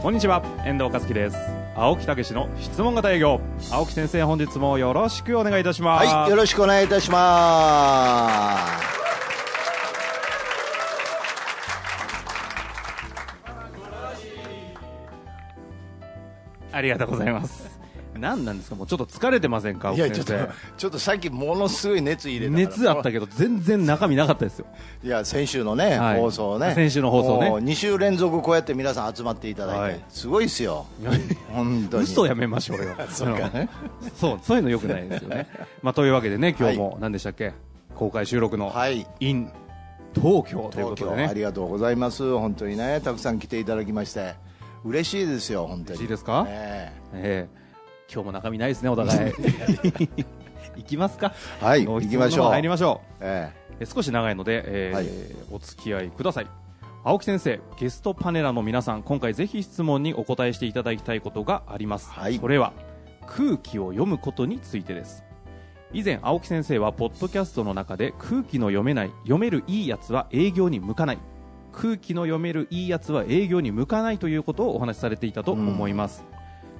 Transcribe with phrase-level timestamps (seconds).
[0.00, 1.36] こんにちは遠藤和樹です。
[1.74, 3.40] 青木武の質問型営業。
[3.72, 6.06] 青木先生本日もよろしくお願いいたします。
[6.06, 8.88] はいよろしくお願いいたします。
[16.70, 17.67] ありがとうございます
[18.18, 18.76] 何なんですか？
[18.76, 19.92] もうちょっと疲れてませんか？
[19.92, 20.34] いやちょっと
[20.76, 24.66] ちょっとさっきものすごい熱入れた熱あったけど全然中身なかったですよ。
[25.02, 26.74] いや先週のね、はい、放送ね。
[26.74, 27.50] 先週の放送ね。
[27.50, 30.86] 2週連続こうやって皆さん集まっていただいて、はい、すごいですよ。
[31.52, 32.04] 本当に。
[32.04, 32.94] 嘘やめましょうよ。
[33.10, 33.68] そうか、ね、
[34.16, 35.46] そうそういうのよくないですよね。
[35.82, 37.52] まあというわけでね今日も何でしたっけ、
[37.94, 38.72] 公開収録の
[39.20, 39.50] in
[40.14, 41.26] 東京ということでね。
[41.26, 42.36] ありがとうございます。
[42.36, 44.34] 本当にねたくさん来ていただきまして。
[44.84, 45.98] 嬉しいですよ本当に。
[45.98, 46.46] 嬉しいですか？
[46.48, 46.92] え。
[47.14, 47.57] ええ
[48.10, 49.32] 今日も中身ないですねお互い。
[50.76, 51.34] 行きますか。
[51.60, 52.50] はい行きましょう。
[52.50, 55.06] 入りましょう、ええ、少し長いので、えーはい、
[55.50, 56.46] お付き合いください。
[57.04, 62.72] 青木先生ゲストパネラーの皆さん今回ぜひ質問にお答えしていただきたいことがあります、はい、それは
[63.26, 65.24] 空気を読むことについてです。
[65.92, 71.18] 以前青木先生はポッドキャストの中で空気の読めない読めるいいやつは営業に向かない。
[71.72, 76.37] 空気の読めるいいやつは営業に向かないということをお話しされていたと思います、うん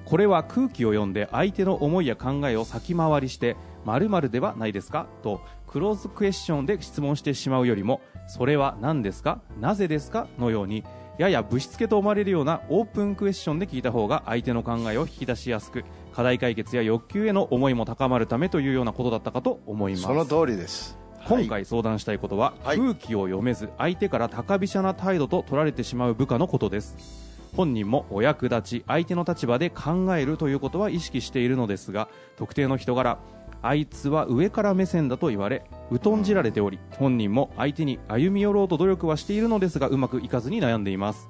[0.09, 5.07] これは空気を読んで相手の思いや考えを先回りして〇〇ではないですか？
[5.23, 9.43] とクローズクエスチョンで質問してしまうよりもそれは何ですか？
[9.61, 10.27] なぜですか？
[10.39, 10.83] のように
[11.19, 20.05] ややぶしつけと思われるようなオープンクエスチョンで聞いた方が相手の考えを引き出しやすく課題解決や欲求への思いも高まるためというようなことだったかと思います。
[20.05, 20.97] その通りです。
[21.27, 33.19] 今回相談したいことは、はい、空気を読めず相手から高飛車な態度と取られてしまう部下のことです本人もお役立ち相手の立場で考えるということは意識しているのですが特定の人柄
[33.63, 35.65] あいつは上から目線だと言われ
[36.03, 41.29] 疎んじられており本人も相手に歩み寄ろうと努力はしているのですがうまくいかずに悩んでいます。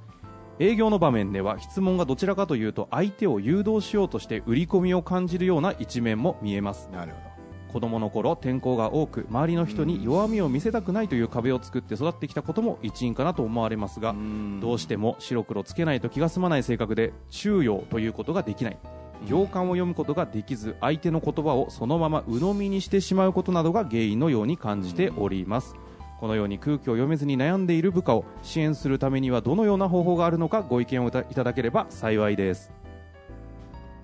[0.61, 6.89] 営業の場面では質問がどちらかというと相手を誘導しようとして売り込みを感じるような一面も見えます。
[6.93, 7.28] なるほど。
[7.73, 14.15] 子供の頃転校が多く周りの人に弱みを見せたくないという壁を作って育ってきたことも一因かなと思われますが
[14.61, 18.79] どうしても白黒つけないと気が済まない性格で中庸ということができない。
[19.27, 25.75] 行間を読むことができず相手の言葉をそのまま鵜呑みにしてしまうことなどが原因のように感じております。
[26.21, 32.73] このように空気を読めずに悩んでいる部下を支援するためにはどのような方法があるのかご意見をいただければ幸いです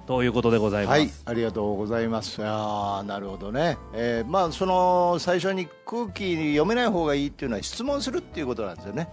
[0.06, 0.98] ということでございます。
[0.98, 2.42] はい、ありがとうございます。
[2.44, 3.78] あなるほどね。
[3.94, 9.09] えー、まあその最初に空気読めない方がいいっていうのは質問するっていうことなんですよね。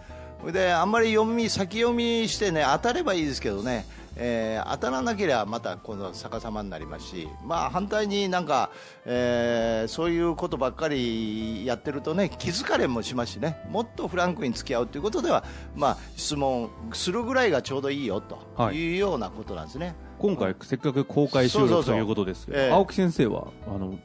[0.51, 3.85] であんまり読み先読みしてね当たればいいですけどね。
[4.17, 8.69] えー、当たらなければまた今度逆さまになりますし、まあ、反対になんか、
[9.05, 19.85] えー、そういうことばっかりやってるとね気づかれもしますしねもっとフランクに付き合うということでは、まあ、質問するぐらいがちょうどいいよというようなことなんですね。
[19.85, 22.69] はい今回せっかく公開収録ということですけど、え。
[22.69, 23.97] ー、青木先生はあの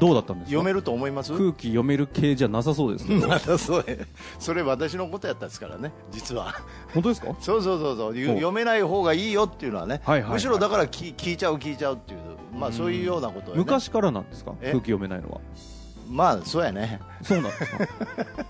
[0.00, 0.50] どうだったんですか？
[0.50, 1.32] 読めると思います？
[1.32, 3.26] 空気読める系じゃなさそうですけど。
[4.38, 6.54] それ私のことやったんですからね実は。
[6.92, 7.34] 本当ですか？
[7.40, 8.14] そうそうそうそう。
[8.16, 12.20] 読めない方がいいよっていうのはね、はいはいはい、むしろだから聞聞いちゃう聞いちゃうっていう
[12.54, 14.52] まあそういうようなこと、ね、昔からなんですか？
[14.60, 15.40] 空気読めないのは
[16.08, 17.00] まあそうやね。
[17.22, 17.86] そうなんですか。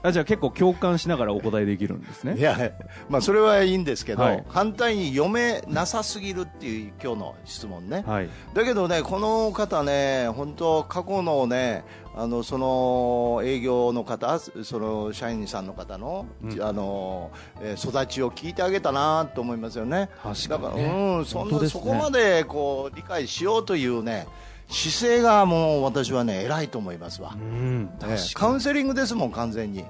[0.03, 2.37] あじゃあ結構共感しながらお答えできるんですね。
[2.37, 2.72] いや
[3.09, 11.84] まあそれはいいんですけど、はい、反対に読めなさすぎるっていう今日の質問ね、はい、だけどねこの方ね本当過去のね
[12.15, 17.31] あのその営業の方その社員さんの方の、うん、あの
[17.76, 20.08] 育ちを聞いてあげたなと思いますよね。
[20.49, 24.26] だから、うんそんな、ね、そこまでこう理解しようというね
[24.69, 27.91] 姿勢がもう私はね偉いと思いますわ、うん、
[28.35, 29.85] カウンセリングですもん完全に、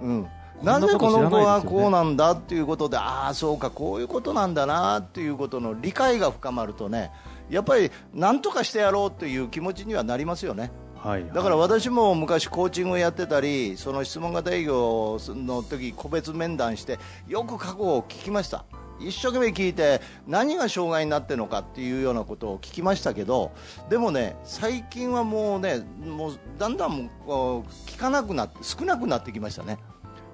[0.00, 0.26] うん、
[0.62, 7.10] なぜこの子はこうなんだっていうことでああそうかこういうことなんだなっていうことの理解が深まるとね
[7.50, 10.70] やっぱり何とかしてやろうという気持ちにはなりますよね。
[10.96, 16.98] はい、だから私も昔コーチングをやってたりその質問型営業の時個別面談して
[17.28, 18.64] よく過去を聞きました
[19.00, 23.52] 一生懸命聞いて何が障害になってるのかっていうようなことを聞きましたけど
[23.88, 29.78] でもね最近はもうねもうだんだん聞かなくなって少なくなってきましたね。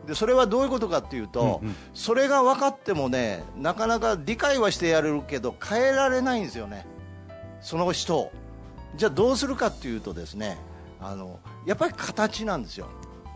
[0.06, 6.86] でそれはどういうことかっていうと、うんうん、それが分かってもねなかなか理解はしてやれるけど変えられないんですよね。
[7.60, 8.32] その人を。
[8.96, 10.58] じゃあどうするかっていうとですね
[11.00, 12.88] あのやっぱり形なんですよ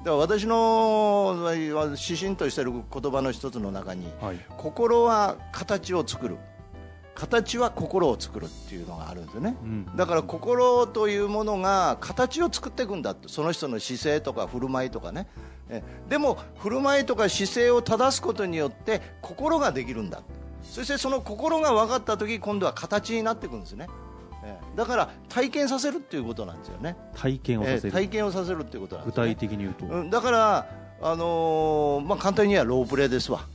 [0.05, 6.37] だから私の指針としている言葉の一つの中に、はい、心は形を作る。
[7.15, 13.29] 形は心を作るっていうのがあるんですよね、うん、だから心というものが形を作っていくんだって。
[13.29, 15.29] その人の姿勢とか振る舞いとかね。
[16.09, 20.23] でも振る舞いとか姿勢を正すことによって心ができるんだ。
[20.63, 23.87] そしてその心が分かった時今度は形になっていくんですね
[24.77, 26.97] だから体験させるっていうことなんですよね。
[27.15, 30.67] 体験をさせる、体験をさせるっていうことなんです、ね、具体的に言うと、うん、だから
[31.03, 33.47] あのー、まあ簡単にはロープレーですわ。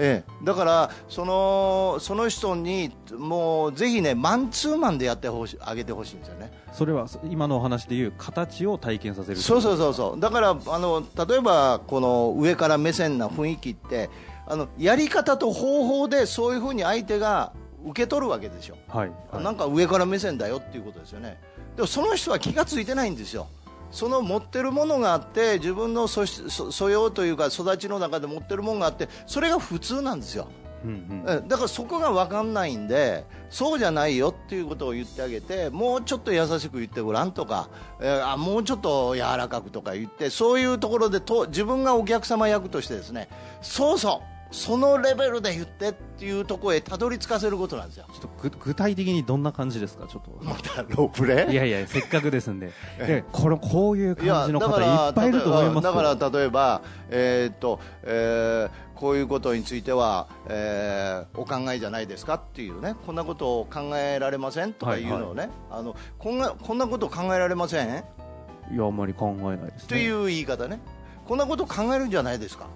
[0.00, 6.52] ええ、だからそのその人にもうぜひねマンツーマンでやってほしあげてほしいんですよね。
[6.72, 9.36] それは今のお話でいう形を体験させる。
[9.36, 10.20] そうそうそうそう。
[10.20, 14.08] だからあの例えばこの上から目線な雰囲気って
[14.46, 17.52] あのやり方と方法でそういうふうに相手が
[17.90, 21.38] 受け取るわけでしょ、はい、はい、なんか上から目線だよっていうことですよね。
[21.76, 23.48] でもその人は気が付いてないんですよ。
[23.90, 30.48] その持ってるものがあって自分の素素養というか育ちの中で持ってるものがあってそれが普通なんですよ、
[30.84, 37.70] うんうん、だからそこが分かんないんでそうじゃないよっていうことを言ってあげてもうちょっと優しく言ってごらんとか、
[38.00, 43.28] えー、あもうちょっと柔らかくとか言ってそういうところでと自分がお客様役としてですね
[43.62, 48.06] そうそうそのレベルで言ってっていうところへたどり着かせることなんですよ。
[48.12, 50.06] ちょっと具体的にどんな感じですか？
[50.06, 50.42] ちょっと。
[50.42, 52.72] またロープレいやいやせっかくですんで。
[52.98, 62.94] でこれこういう感じの方いっぱいいると思いますだから例えば、えー、っとえー、こういうことについては、えー、お考えじゃないですかっていうね。
[63.06, 65.48] こんなことを考えられませんとかいうのをね、はい。
[65.48, 67.88] はい、あのこんなこんなこと考えられません？
[67.88, 69.88] いやあんまり考えないですね。
[69.88, 70.80] という言い方ね。
[71.26, 72.66] こんなこと考えるんじゃないですか？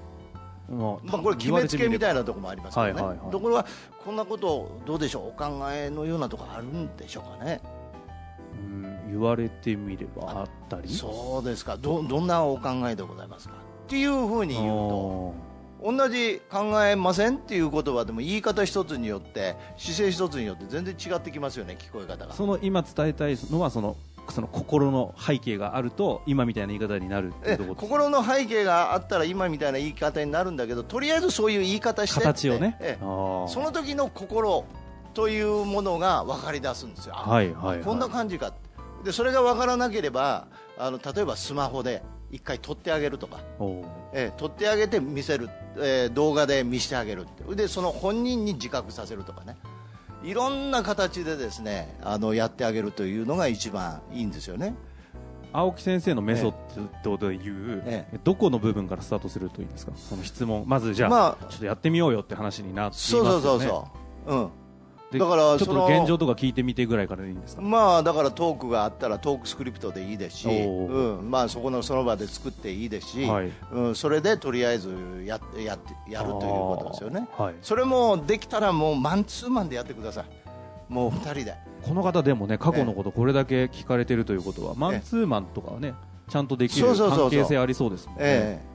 [0.73, 3.67] まあ、これ決めつけみたいなところもありますからね、はいはいはい、ところが
[4.05, 5.29] こんなことどうでしょう？
[5.29, 7.61] お考えのようなところあるんでしょうかね？
[8.55, 10.89] うん言われてみればあったり？
[10.89, 11.77] そうですか。
[11.77, 13.55] どどんなお考えでございますか？
[13.55, 15.35] っていうふうに言うと
[15.85, 22.33] 同じ考えませんっていう言葉でも言い方一つによって姿勢一つによって全然違ってきますよね聞こえ方が。
[22.33, 23.97] その今伝えたいのはその
[24.33, 34.65] その心の背景があると今みたいな言い方になるっていうとこ心の背景があったら今みたいな言い方になるんだけどとりあえずそういう言い方して形をね、その時の心
[35.15, 38.55] というものが分かり出すんですよ、はいはい、はい、こんな感じか
[39.05, 40.47] でそれが分からなければ
[40.79, 43.41] あの例えばスマホで一回撮ってあげるとか、
[44.15, 49.59] え撮ってあげて見せる、えー、動画で見せてあげるでその本人に自覚させるとかね
[50.23, 54.75] いろんな形でですねあのやってあげるというのが一番いいんですよね。
[55.53, 56.55] 青木先生のメソッ
[57.05, 59.93] ドという、ええ、どこの部分からスタートするといいんですか？
[59.97, 60.65] その質問。
[60.67, 63.31] まずじゃあ、まあ、ちょっとやってみようよって話になってますよね。
[63.31, 63.89] そうそうそうそ
[64.27, 64.35] う。
[64.35, 64.51] うん
[65.19, 67.63] だからちょっと現状とか聞いてみてぐらいからいいんですか？
[67.63, 71.31] まあだからトークがあったらトークスクリプトでいいですし、うん。
[71.31, 74.91] まあ、そこのその場で作っていいですし、はい、うん、それでとりあえず
[75.25, 75.79] やや
[76.09, 80.25] やるということですよね、はい、それもできたらもうマンツーマンでやってください。
[80.89, 81.55] もう2人で。
[81.83, 85.95] この方でもね過去のことこれだけ聞かれてるということはマンツーマンとかはね
[86.29, 88.23] ちゃんとできる関係性ありそうですもんね。
[88.25, 88.72] ええ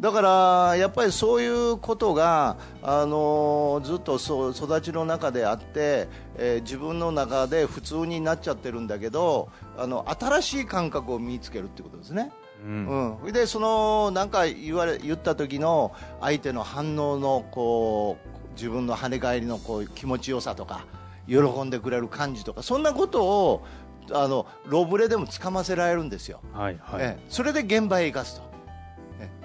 [0.00, 0.22] だか
[0.70, 12.32] らやっぱりそういうことが、あのずっとそう育ちの中であって、えー、自分の中で普通になっちゃってるんだけどあの新しい感覚を身につけるってことですね。
[12.64, 20.86] うん、うん、でそのなんか言われ言った時の相手の反応のこう自分の跳ね返りのこう気持ちよさとか
[21.28, 23.66] 喜んでくれる感じとかそんなことを
[24.12, 28.49] あのロブレでもつかませられるんですよ、はいはい、えそれで現場へ生かすと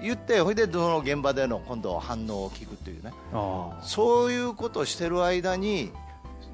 [0.02, 3.12] 言ってほいでその現場での今度反応を聞くというね。
[3.82, 5.92] そういうことをしてる間に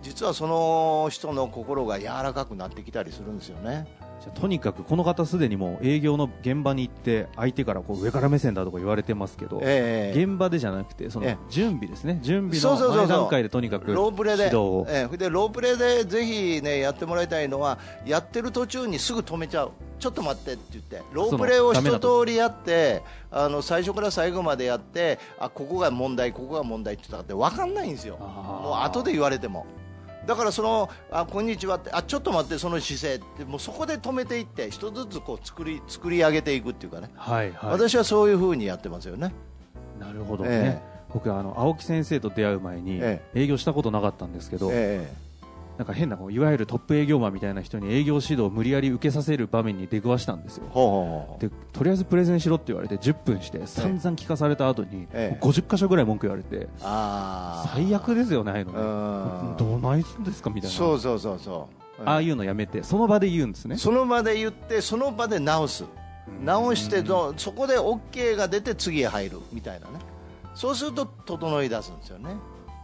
[0.03, 3.87] 実はその人の心が柔らかくなってきたりするんですよね。
[4.23, 19.73] じゃとにかくこの方すでにもう営業の現場に行って相手からこう上から目線だとか言われてますけど、えー、現場でじゃなくてその準備ですね、えー、準備の前段階でとにかくロープレで、えー、でロープレでぜひねやってもらいたいのはやってる途中にすぐ止めちゃう
[20.03, 28.17] ちょっと待ってって言ってロープレを一通りやってあの最初から最後までやってあここが問題ここが問題って言ったって分かんないんですよ。
[28.19, 29.65] もう後で言われても。
[30.27, 39.33] だからそのあこんにちはってあちょっと待ってその姿勢ってもうそこで止めていって一つずつこう作り作り上げていくっていうかね、はいはい、私はそういうふうにやってますよね。
[40.01, 43.01] なるほどね、えー、僕あの青木先生と出会う前に
[43.35, 45.32] 営業したことなかったんですけど、えー、
[45.79, 51.37] なんか変なこういわゆるトップ営業マンみたいな人に営業指導を無理やり受けさせる場面に出くわしたんですよ。
[51.41, 59.57] でとりあえずプレゼンしろって言われて10分して散々聞かされた後に、ええ、50箇所ぐらい文句言われて最悪ですよねああいうのね。
[59.59, 60.77] どないすんですかみたいな。
[60.77, 63.77] そうそうそうそう、ああいうのやめてその場で言うんですね。
[63.77, 65.85] その場で言ってその場で直す。
[66.45, 67.05] 直して
[67.37, 69.99] そこで OK が出て次へ入るみたいなね。
[70.55, 72.37] そうすると整い出すんですよね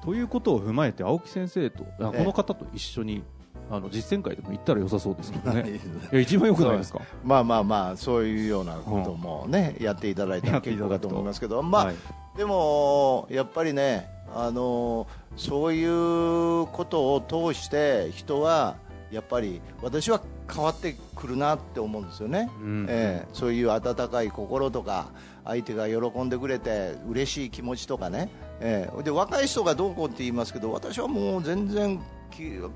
[0.05, 3.23] ということを踏まえて青木先生とこの方と一緒に
[3.71, 5.69] あの実践会でも行ったら良さそうですけどね。
[6.13, 7.01] いや一番よくないですか？
[7.23, 11.97] まあまあまあそういうようなこともね、うん、やっていただいたら結構かと思いますけどまあ、はい、
[12.37, 18.77] でもやっぱりねあのそういうことを通して人は
[19.11, 20.21] やっぱり私は
[20.53, 25.09] 変わってくるなって思うんですよね、うん、えー、そういう温かい心とか
[25.45, 31.99] 相手が喜んでくれて嬉しい気持ちとかね、えー、で若い人がどうこうって言いますけど私はもう全然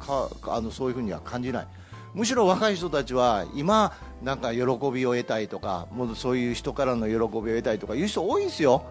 [0.01, 1.67] かあのそういうふうには感じない。
[2.15, 8.85] むしろ若い人たちは今なんか喜びを得たいとかもうそういう人からの喜びを得たいとかいう人多いですよ、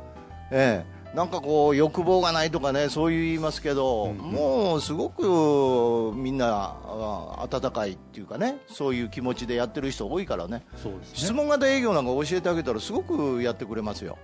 [0.49, 6.75] えーなんかこう欲望がないとかねそういう言いますけど、うん、もうすごくみんな
[7.39, 10.63] 温かいっていうかねそういう気持ちでやってる人多いからね。
[10.99, 11.07] ね。
[11.13, 14.17] 質問型営業なんか教えてあげたらすごくやってくれますよ。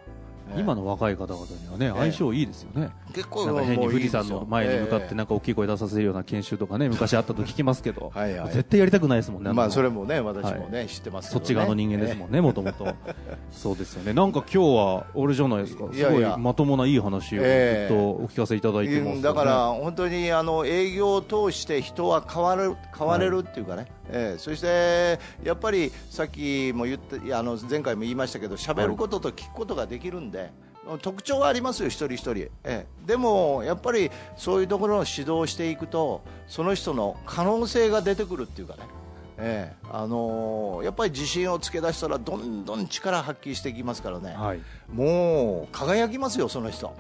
[0.58, 2.90] 今の若い方々にはね、相性いいですよね。
[3.14, 8.12] 結構なんか変に富士山の前に向かってなんか大きい声出させるような研修とかね、昔あったと聞きますけど、
[8.52, 9.54] 絶対やりたくないですもんね。
[9.54, 12.88] まあそれもね、私もね、知ってますそっち側の人間ですもんね、もともと。
[13.52, 14.14] そうですよね。
[14.14, 15.86] なんか今日は、俺じゃないですか。
[15.92, 19.22] すごいまともないい話をずっとお聞かせいただいてます。
[19.22, 23.88] だから本当にあの営業を通して人は変わる、変われるっていうかね。
[24.10, 30.52] えー、そしてやっぱりさっきも言ってあの前回も言いましたけど喋ることと聞くことができるんで、
[30.86, 38.80] はい、特徴はありますよ、一人一人、えー、でもやっぱりそういうところの指導をしていくとその人の可能性が出てくるっていうかね、
[39.38, 44.62] えーあのー、やっぱり自信をつけ出したらどんどん力発揮していきますからね、はい、
[44.92, 46.94] もう輝きますよ、その人。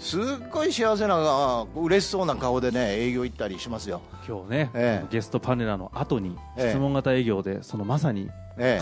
[0.00, 4.00] すっごい幸せな嬉しそうな顔でね営業行ったりしますよ。
[4.26, 8.30] 今日ね、ええ、ゲストパネラーの後に質問型営業でそのまさに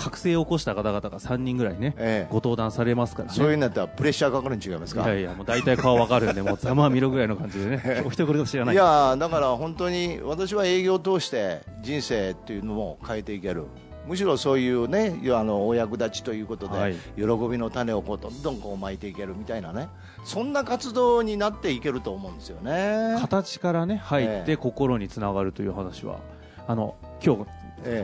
[0.00, 5.02] 覚醒を起こした方々が3人ぐらいね、ええ、ご登壇されますから、ね、そういうのだったらプレッシャーかかるに違いますか？
[5.04, 8.02] いやいやもう大体顔わかるんでもうざま見ろぐらいの感じでね。
[8.06, 8.74] お一人知らない。
[8.74, 13.66] いやだから本当に私は営業を通して人生っていうのも変えていける
[14.08, 19.88] むしろそういうねあのお役立ちということで、はい、喜びの種をこうどんどんこう巻いていけるみたいなね。
[20.24, 23.18] そんな活動になっていけると思うんですよね。
[23.20, 26.18] 形からね入って心につながるという話は、
[26.58, 27.46] えー、あの今日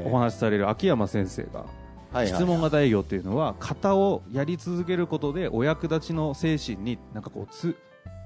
[0.04, 1.64] お話しされる秋山先生が、
[2.26, 7.76] 質問型営業っていうのは型をやり続けることでお役立ちの精神になんかこうつ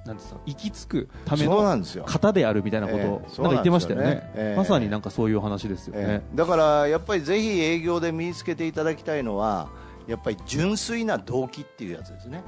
[0.08, 1.62] なんですか行き着くための
[2.06, 9.68] 型であるみたいなことを、なんか言ってましたよね、えー、まさになんかそういう話ですよね、えー、だからやっぱりぜひ営業で身につけていただきたいのは
[10.06, 12.42] やっぱり純粋な動機っていうやつですね。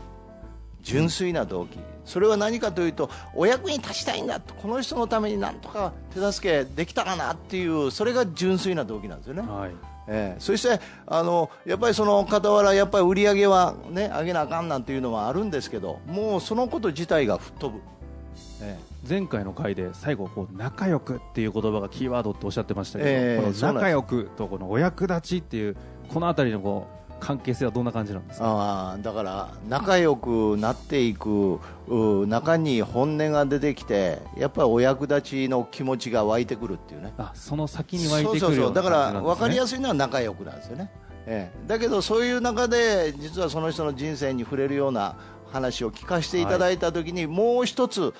[0.82, 1.78] 純粋な動機。
[2.06, 17.82] それは何かというとお役に立ちたいんだとこの人のためになんとか手助けできたらなっていうそれが純粋な動機なんですよね、はいえー、そしてあのやっぱりその傍らやっぱり売り上げは、ね、上げなあかんなんていうのはあるんですけどもうそのこと自体が吹っ飛ぶ。
[18.62, 25.76] えー、前回の回で最後こう仲良くっていう言葉がキーワードっておっしゃってましたけど、えー、仲良くとこのお役立ちっていう
[26.08, 28.94] この辺りのこう関係性はどんな感じなんですか？
[28.94, 31.60] あだから仲良くなっていく
[32.26, 37.12] 中に本音が出てきてやっぱりお役立ちの気持ちが湧いてくるっていうね。
[37.18, 38.74] あその先に湧いてくるそうそうそう。
[38.74, 40.90] だから分かりやすいのは仲良くなんですよね、
[41.26, 45.16] ええ、だけどそういう中で実はその人の人生に触れるような
[45.52, 48.14] 話を聞かせていただいた時に、はい、もう一つ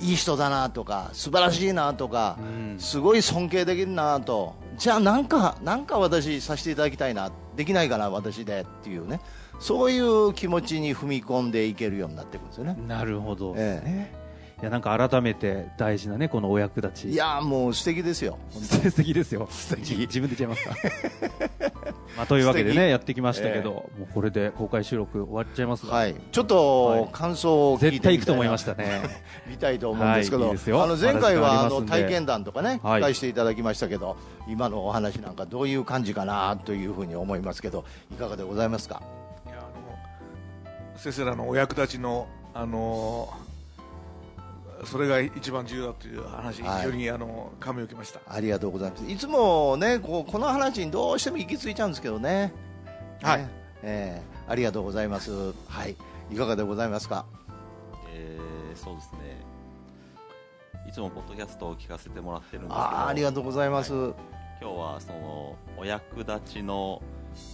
[0.00, 4.54] いい人だなとか素晴らしいなとか、うん、すごい尊敬できるなと。
[4.78, 7.30] じゃあなんかなんか私させていただきたいな
[7.60, 9.20] できないかな私でっていうね。
[9.58, 12.74] そういう気持ちに踏み込んでいけるようになっていくんですよね。
[12.88, 14.19] なるほど、ええ
[14.60, 17.10] いやなんか改めて大事なねこのお役立ち。
[17.10, 18.38] いやもう素敵ですよ。
[18.52, 19.48] 素敵ですよ。
[19.50, 19.96] 素敵。
[20.00, 21.70] 自分で言っちゃいますか。
[22.16, 29.00] まあというわけでねやってきましたけど、えー、もうこれで公開収録終わっちゃいますが、はい、ちょっと感想を聞いて絶対行くと思いましたね。
[29.48, 39.00] 見たいと思うんですけど、はい、いいあの前回はあの体験談とかね、はい、返していただきましたけど今のお話なんかどういう感じかなというふうに思いますけどいかがでございますか？
[39.46, 43.32] いやあの先生らのお役立ちのあの
[44.84, 48.20] それが一番重要だという話、はい、非常にあの感銘を受けました。
[48.26, 49.04] ありがとうございます。
[49.04, 52.52] いつもねこうこの話にどうしても行き着いちゃうんですけどね。
[53.22, 53.50] はい、ね、
[53.82, 55.52] えー、ありがとうございます。
[55.68, 55.96] はい。
[56.30, 57.26] いかがでございますか？
[58.14, 59.18] えー、そうですね。
[60.88, 62.80] いつもポッドキャストを聞かせてもらってるんですけど。
[62.80, 64.14] あありがとうございます、はい、
[64.60, 67.00] 今日はそのお役立ちの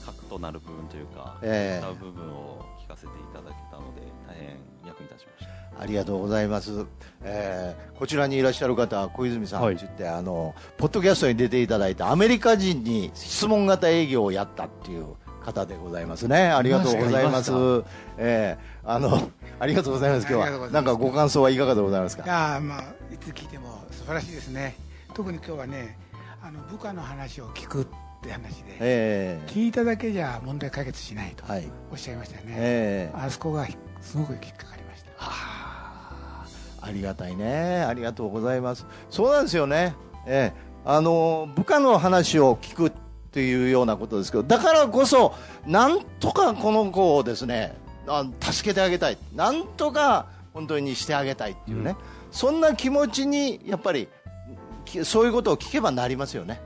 [0.04, 4.56] 核となる部分というか、えー、部分を聞かせていただけたので大変
[4.87, 6.87] 役に立ちましたありがとうございます、
[7.23, 15.06] えー、こちらにいらっしゃる方小泉さんって言って、はい、あのポッドキャストに出ていただいてアメリカ人に質問型営業をやったっていう
[15.45, 16.49] 方でございますね。
[16.49, 17.52] ありがとうございます。
[18.18, 19.30] えー、あの、
[19.61, 20.26] ありがとうございます。
[20.28, 20.71] 今日は。
[20.71, 22.25] なんかご感想はいかがでございますか？
[22.25, 22.83] いやまあ、
[23.14, 24.76] いつ聞いても素晴らしいですね。
[25.14, 25.99] 特に今日はね、
[26.42, 31.44] あの部下の話を聞くって話で、えー、聞いただけじゃ問題解決しないと
[31.90, 32.54] おっしゃいましたよね。
[32.56, 33.66] えー、あそこが
[34.00, 35.11] すごく引っかかりました。
[35.16, 36.46] はあ、
[36.80, 37.82] ありがたいね。
[37.82, 38.87] ありがとうございます。
[39.11, 39.94] そうなんですよね。
[40.26, 42.92] えー、あの部下の話を聞く
[43.37, 45.35] というようなことですけどだからこそ
[45.66, 47.76] なんとかこの子をですね
[48.40, 51.96] 助けてあげたいなんとか本当にしてあげたいっていうね、うん、
[52.30, 54.08] そんな気持ちにやっぱり
[55.04, 56.62] そういうことを聞けばなりますよね。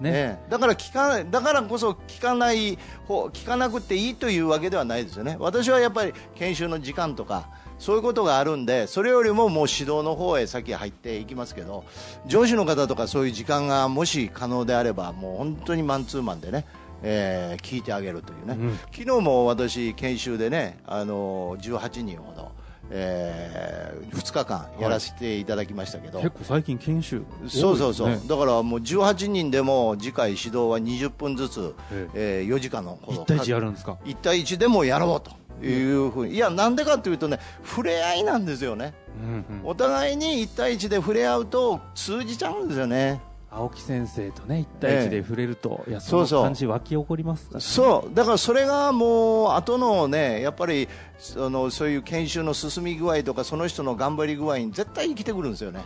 [0.00, 5.36] ね、ね、だから聞かだからこそ聞かない聞かなくていいというわけではないですよね。
[5.38, 7.48] 私はやっぱり研修の時間とか
[7.78, 11.84] そういうことがあるんでそれよりももう指導の方へ先入っていきますけど
[12.26, 16.64] 上司の方とかそういう時間がもし可能であればもう本当にマンツーマンでね
[17.02, 22.52] えー、聞いてあげるというね、うん、昨日も私、研修でね、あのー、18人ほど、
[22.90, 28.20] えー、2日間やらせていただきましたけど、はい、結構最近研修、ね、そうそうそう。
[28.26, 32.46] だからもう18人でも次回指導は20分ずつ、ええ。
[32.46, 36.34] ー、4時間の1対1やるんですか？1対1でもやろうというふうに。
[36.34, 43.20] いやなんでかというとね触れ合いなんですよね、うんうん、お互いに1対1で触れ合うと通じちゃうんですよね
[43.56, 48.14] 青木先生とね1対1で触れると、ええ、いやその感じ湧き起こります、ね、そう。
[48.14, 55.84] だからそれがもう後のねやっぱりそのそういう研修の進み具合とかその人の頑張り具合に絶対生きてくるんですよね。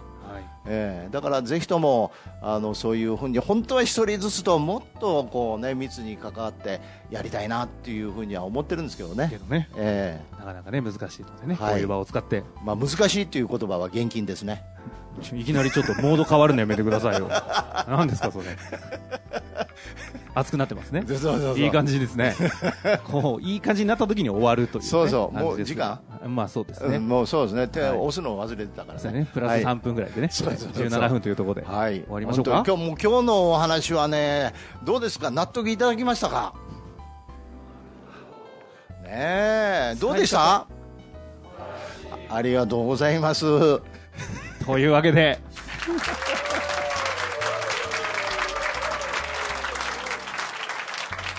[0.67, 2.13] えー、だからぜひとも
[2.43, 9.29] あのそういうふうに本当は一人ずつともっとこう、ね、密に関わってやりたいなっていうふうには思ってるんですけどね。
[9.31, 14.63] けどね、えー、なかなかね難しいのでね、はい、こういう場を使って、まあ、難しいっていう言葉は現金ですね
[15.35, 17.29] いきなりちょっとモード変わるのやめてくださいよ
[17.89, 18.45] 何ですかそれ
[20.35, 21.03] 熱くなってますね。
[21.07, 22.37] そうそうそういい感じですね。
[23.05, 26.01] こういい感じになった時に終わるという、ね、そうそうもう時間。
[26.27, 26.97] まあそうですね。
[26.97, 27.67] うん、もうそうですね。
[27.67, 29.21] 手を押すのを忘れてたからね。
[29.21, 30.29] ねプラス3分ぐらいでね。
[30.29, 32.63] はい、17分というところで、はい、終わりましょうか。
[32.65, 35.33] 今日も今日のお話はねどうですか？
[35.33, 36.55] 納得いただきましたか？
[39.03, 40.69] ねえどうでした？
[42.31, 43.45] ありがとうございます。
[44.65, 45.39] というわけで。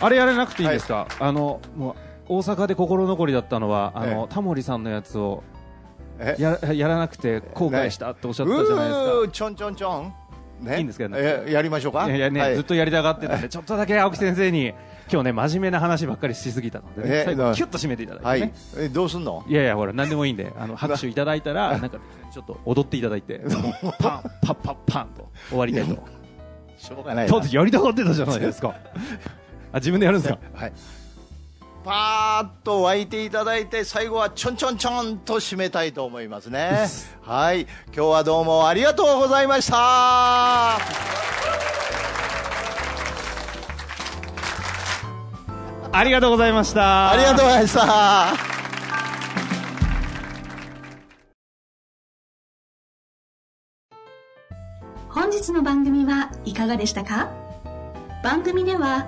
[0.03, 1.95] あれやれなくていいですか、はい、あのもう。
[2.31, 5.43] 大阪で心残りだったのはあの、タモリさんのやつを
[6.37, 9.31] ややらなくて後悔したっておっしゃってたじゃないですか。
[9.31, 10.13] ちょんちょんちょん
[10.61, 11.51] ね、いいんですけどね。
[11.51, 12.09] やりましょうか？
[12.09, 14.73] いやね、はい、ずっとやりたがってたんで、ちょっとだけ青木先生に、
[15.11, 18.85] 今日ね、真面目な話ばっかりしすぎたので、ね、最後、キュッと締めていただいて、ね、はい。
[18.85, 19.43] え、どうすんの？
[19.47, 21.97] いやいや、ほら、なんでもいいんで、あの、拍手いただいたら、なんか、
[22.31, 23.41] ちょっと踊っていただいて、
[23.99, 25.97] パン、パン、パン、パン、と終わりたいと。
[26.77, 27.27] しょうがない。
[27.27, 28.73] 当時やりたがってたじゃないですか。
[29.73, 30.39] あ自分でやるんですか？
[30.53, 30.73] はい
[31.83, 36.87] パーッと沸いていただいて最後はちょんちょんちょんと締めたいと思いますね。
[37.21, 37.61] はい。
[37.61, 40.75] 今日はどうもありがとうございました。
[45.93, 47.11] ありがとうございました。
[47.11, 48.27] ありがとうございました。
[55.09, 57.29] 本日の番組はいかがでしたか？
[58.23, 59.07] 番組では